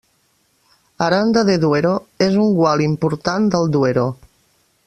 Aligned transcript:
Aranda 1.07 1.43
de 1.51 1.59
Duero 1.65 1.93
és 2.31 2.39
un 2.47 2.57
gual 2.63 2.85
important 2.89 3.49
del 3.57 3.73
Duero. 3.77 4.11